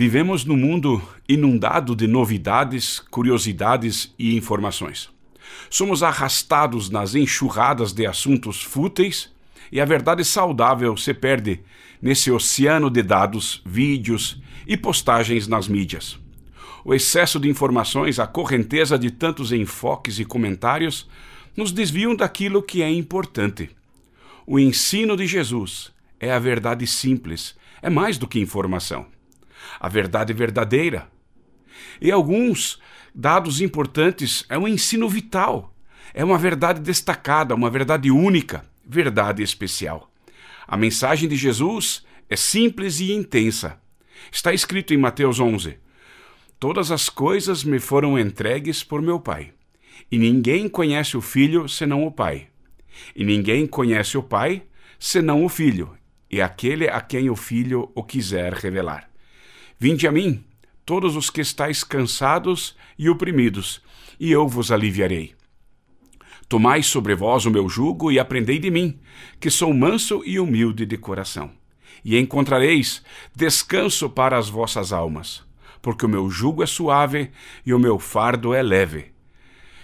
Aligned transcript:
Vivemos 0.00 0.46
num 0.46 0.56
mundo 0.56 1.02
inundado 1.28 1.94
de 1.94 2.06
novidades, 2.06 3.00
curiosidades 3.10 4.14
e 4.18 4.34
informações. 4.34 5.10
Somos 5.68 6.02
arrastados 6.02 6.88
nas 6.88 7.14
enxurradas 7.14 7.92
de 7.92 8.06
assuntos 8.06 8.62
fúteis 8.62 9.30
e 9.70 9.78
a 9.78 9.84
verdade 9.84 10.24
saudável 10.24 10.96
se 10.96 11.12
perde 11.12 11.60
nesse 12.00 12.30
oceano 12.30 12.88
de 12.88 13.02
dados, 13.02 13.60
vídeos 13.66 14.40
e 14.66 14.74
postagens 14.74 15.46
nas 15.46 15.68
mídias. 15.68 16.18
O 16.82 16.94
excesso 16.94 17.38
de 17.38 17.50
informações, 17.50 18.18
a 18.18 18.26
correnteza 18.26 18.98
de 18.98 19.10
tantos 19.10 19.52
enfoques 19.52 20.18
e 20.18 20.24
comentários 20.24 21.06
nos 21.54 21.72
desviam 21.72 22.16
daquilo 22.16 22.62
que 22.62 22.82
é 22.82 22.90
importante. 22.90 23.68
O 24.46 24.58
ensino 24.58 25.14
de 25.14 25.26
Jesus 25.26 25.92
é 26.18 26.32
a 26.32 26.38
verdade 26.38 26.86
simples, 26.86 27.54
é 27.82 27.90
mais 27.90 28.16
do 28.16 28.26
que 28.26 28.40
informação 28.40 29.04
a 29.78 29.88
verdade 29.88 30.32
verdadeira. 30.32 31.08
E 32.00 32.10
alguns 32.10 32.80
dados 33.14 33.60
importantes 33.60 34.44
é 34.48 34.58
um 34.58 34.68
ensino 34.68 35.08
vital, 35.08 35.74
é 36.14 36.24
uma 36.24 36.38
verdade 36.38 36.80
destacada, 36.80 37.54
uma 37.54 37.70
verdade 37.70 38.10
única, 38.10 38.64
verdade 38.86 39.42
especial. 39.42 40.10
A 40.66 40.76
mensagem 40.76 41.28
de 41.28 41.36
Jesus 41.36 42.04
é 42.28 42.36
simples 42.36 43.00
e 43.00 43.12
intensa. 43.12 43.80
Está 44.30 44.52
escrito 44.52 44.94
em 44.94 44.96
Mateus 44.96 45.40
11: 45.40 45.78
Todas 46.58 46.90
as 46.90 47.08
coisas 47.08 47.64
me 47.64 47.78
foram 47.78 48.18
entregues 48.18 48.84
por 48.84 49.02
meu 49.02 49.18
Pai, 49.18 49.52
e 50.10 50.18
ninguém 50.18 50.68
conhece 50.68 51.16
o 51.16 51.20
Filho 51.20 51.68
senão 51.68 52.04
o 52.04 52.12
Pai, 52.12 52.48
e 53.16 53.24
ninguém 53.24 53.66
conhece 53.66 54.16
o 54.16 54.22
Pai 54.22 54.62
senão 54.98 55.44
o 55.44 55.48
Filho, 55.48 55.96
e 56.30 56.40
aquele 56.40 56.88
a 56.88 57.00
quem 57.00 57.30
o 57.30 57.36
Filho 57.36 57.90
o 57.94 58.04
quiser 58.04 58.52
revelar. 58.52 59.09
Vinde 59.82 60.06
a 60.06 60.12
mim, 60.12 60.44
todos 60.84 61.16
os 61.16 61.30
que 61.30 61.40
estáis 61.40 61.82
cansados 61.82 62.76
e 62.98 63.08
oprimidos, 63.08 63.80
e 64.20 64.30
eu 64.30 64.46
vos 64.46 64.70
aliviarei. 64.70 65.32
Tomai 66.46 66.82
sobre 66.82 67.14
vós 67.14 67.46
o 67.46 67.50
meu 67.50 67.66
jugo 67.66 68.12
e 68.12 68.18
aprendei 68.18 68.58
de 68.58 68.70
mim, 68.70 69.00
que 69.40 69.48
sou 69.48 69.72
manso 69.72 70.22
e 70.26 70.38
humilde 70.38 70.84
de 70.84 70.98
coração, 70.98 71.50
e 72.04 72.18
encontrareis 72.18 73.02
descanso 73.34 74.10
para 74.10 74.36
as 74.36 74.50
vossas 74.50 74.92
almas, 74.92 75.42
porque 75.80 76.04
o 76.04 76.10
meu 76.10 76.28
jugo 76.28 76.62
é 76.62 76.66
suave 76.66 77.30
e 77.64 77.72
o 77.72 77.78
meu 77.78 77.98
fardo 77.98 78.52
é 78.52 78.62
leve. 78.62 79.06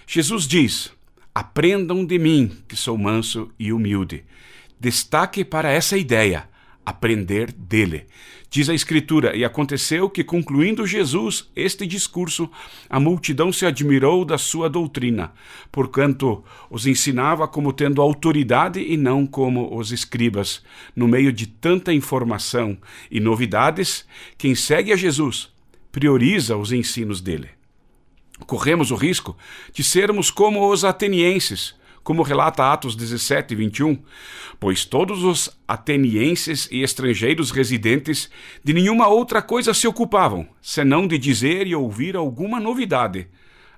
Jesus 0.07 0.47
diz: 0.47 0.93
Aprendam 1.35 2.05
de 2.05 2.19
mim, 2.19 2.55
que 2.69 2.77
sou 2.77 2.99
manso 2.99 3.51
e 3.59 3.73
humilde. 3.73 4.25
Destaque 4.79 5.43
para 5.43 5.73
essa 5.73 5.97
ideia 5.97 6.47
aprender 6.87 7.51
dele. 7.53 8.07
Diz 8.49 8.71
a 8.71 8.75
Escritura: 8.75 9.37
E 9.37 9.45
aconteceu 9.45 10.09
que, 10.09 10.23
concluindo 10.23 10.87
Jesus 10.87 11.51
este 11.57 11.85
discurso, 11.85 12.49
a 12.89 13.01
multidão 13.01 13.53
se 13.53 13.67
admirou 13.67 14.25
da 14.25 14.39
sua 14.39 14.71
doutrina, 14.71 15.33
porquanto 15.73 16.45
os 16.71 16.87
ensinava 16.87 17.49
como 17.49 17.73
tendo 17.73 18.01
autoridade 18.01 18.81
e 18.81 18.97
não 18.97 19.27
como 19.27 19.77
os 19.77 19.91
escribas. 19.91 20.63
No 20.95 21.09
meio 21.09 21.33
de 21.33 21.47
tanta 21.47 21.93
informação 21.93 22.79
e 23.11 23.19
novidades, 23.19 24.07
quem 24.39 24.55
segue 24.55 24.93
a 24.93 24.97
Jesus 24.97 25.51
prioriza 25.91 26.57
os 26.57 26.73
ensinos 26.73 27.21
dele. 27.21 27.49
Corremos 28.47 28.91
o 28.91 28.97
risco 28.97 29.37
de 29.73 29.83
sermos 29.83 30.31
como 30.31 30.71
os 30.71 30.85
atenienses 30.85 31.75
como 32.07 32.23
relata 32.23 32.73
Atos 32.73 32.95
17, 32.95 33.53
21, 33.57 33.99
pois 34.61 34.85
todos 34.85 35.25
os 35.25 35.51
atenienses 35.67 36.69
e 36.71 36.85
estrangeiros 36.85 37.51
residentes 37.51 38.31
de 38.63 38.73
nenhuma 38.73 39.09
outra 39.09 39.43
coisa 39.43 39.75
se 39.75 39.89
ocupavam, 39.89 40.49
senão 40.63 41.09
de 41.09 41.19
dizer 41.19 41.67
e 41.67 41.75
ouvir 41.75 42.15
alguma 42.15 42.61
novidade. 42.61 43.27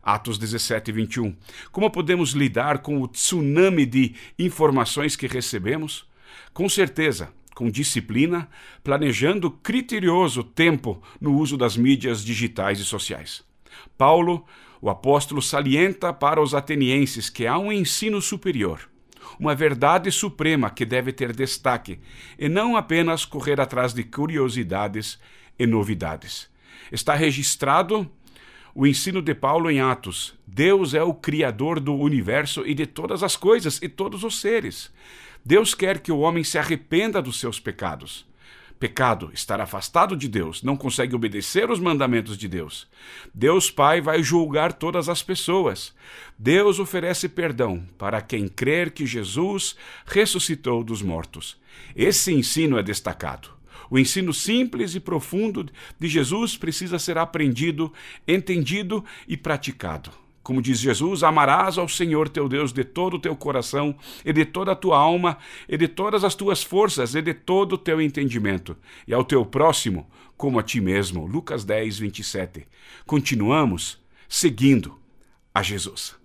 Atos 0.02 0.36
17, 0.36 0.92
21. 0.92 1.34
Como 1.72 1.90
podemos 1.90 2.32
lidar 2.32 2.80
com 2.80 3.00
o 3.00 3.08
tsunami 3.08 3.86
de 3.86 4.14
informações 4.38 5.16
que 5.16 5.26
recebemos? 5.26 6.04
Com 6.52 6.68
certeza, 6.68 7.32
com 7.54 7.70
disciplina, 7.70 8.46
planejando 8.84 9.50
criterioso 9.50 10.44
tempo 10.44 11.02
no 11.18 11.34
uso 11.34 11.56
das 11.56 11.78
mídias 11.78 12.22
digitais 12.22 12.78
e 12.78 12.84
sociais. 12.84 13.42
Paulo 13.96 14.44
o 14.80 14.88
apóstolo 14.88 15.42
salienta 15.42 16.12
para 16.12 16.40
os 16.40 16.54
atenienses 16.54 17.28
que 17.28 17.46
há 17.46 17.58
um 17.58 17.72
ensino 17.72 18.20
superior, 18.22 18.88
uma 19.38 19.54
verdade 19.54 20.10
suprema 20.10 20.70
que 20.70 20.84
deve 20.84 21.12
ter 21.12 21.34
destaque, 21.34 21.98
e 22.38 22.48
não 22.48 22.76
apenas 22.76 23.24
correr 23.24 23.60
atrás 23.60 23.92
de 23.92 24.04
curiosidades 24.04 25.18
e 25.58 25.66
novidades. 25.66 26.48
Está 26.90 27.14
registrado 27.14 28.08
o 28.74 28.86
ensino 28.86 29.20
de 29.20 29.34
Paulo 29.34 29.70
em 29.70 29.80
Atos: 29.80 30.34
Deus 30.46 30.94
é 30.94 31.02
o 31.02 31.14
Criador 31.14 31.80
do 31.80 31.94
universo 31.94 32.64
e 32.66 32.74
de 32.74 32.86
todas 32.86 33.22
as 33.22 33.36
coisas 33.36 33.80
e 33.82 33.88
todos 33.88 34.22
os 34.24 34.40
seres. 34.40 34.92
Deus 35.44 35.74
quer 35.74 36.00
que 36.00 36.12
o 36.12 36.18
homem 36.18 36.44
se 36.44 36.58
arrependa 36.58 37.22
dos 37.22 37.40
seus 37.40 37.58
pecados 37.58 38.28
pecado, 38.78 39.30
estar 39.34 39.60
afastado 39.60 40.16
de 40.16 40.28
Deus, 40.28 40.62
não 40.62 40.76
consegue 40.76 41.14
obedecer 41.14 41.70
os 41.70 41.80
mandamentos 41.80 42.38
de 42.38 42.46
Deus. 42.46 42.86
Deus 43.34 43.70
Pai 43.70 44.00
vai 44.00 44.22
julgar 44.22 44.72
todas 44.72 45.08
as 45.08 45.22
pessoas. 45.22 45.94
Deus 46.38 46.78
oferece 46.78 47.28
perdão 47.28 47.84
para 47.98 48.20
quem 48.20 48.46
crer 48.48 48.92
que 48.92 49.06
Jesus 49.06 49.76
ressuscitou 50.06 50.84
dos 50.84 51.02
mortos. 51.02 51.56
Esse 51.96 52.32
ensino 52.32 52.78
é 52.78 52.82
destacado. 52.82 53.50
O 53.90 53.98
ensino 53.98 54.32
simples 54.34 54.94
e 54.94 55.00
profundo 55.00 55.66
de 55.98 56.08
Jesus 56.08 56.56
precisa 56.56 56.98
ser 56.98 57.16
aprendido, 57.18 57.92
entendido 58.26 59.04
e 59.26 59.36
praticado. 59.36 60.27
Como 60.48 60.62
diz 60.62 60.78
Jesus, 60.78 61.22
amarás 61.22 61.76
ao 61.76 61.86
Senhor 61.86 62.26
teu 62.26 62.48
Deus 62.48 62.72
de 62.72 62.82
todo 62.82 63.16
o 63.16 63.18
teu 63.18 63.36
coração, 63.36 63.94
e 64.24 64.32
de 64.32 64.46
toda 64.46 64.72
a 64.72 64.74
tua 64.74 64.96
alma, 64.96 65.36
e 65.68 65.76
de 65.76 65.86
todas 65.86 66.24
as 66.24 66.34
tuas 66.34 66.62
forças, 66.62 67.14
e 67.14 67.20
de 67.20 67.34
todo 67.34 67.74
o 67.74 67.78
teu 67.78 68.00
entendimento, 68.00 68.74
e 69.06 69.12
ao 69.12 69.22
teu 69.22 69.44
próximo 69.44 70.08
como 70.38 70.58
a 70.58 70.62
ti 70.62 70.80
mesmo. 70.80 71.26
Lucas 71.26 71.66
10, 71.66 71.98
27. 71.98 72.66
Continuamos 73.04 74.02
seguindo 74.26 74.98
a 75.54 75.62
Jesus. 75.62 76.16